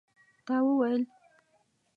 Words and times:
تا 0.45 0.55
وویل? 0.65 1.01